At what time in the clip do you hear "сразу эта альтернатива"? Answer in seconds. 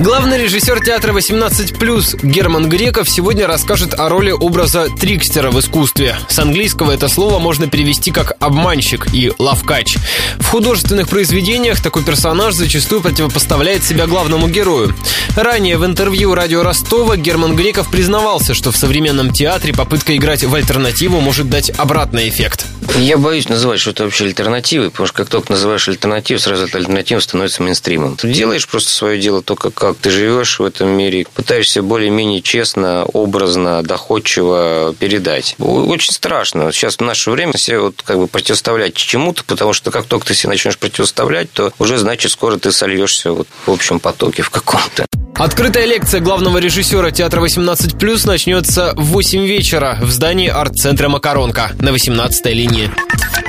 26.40-27.20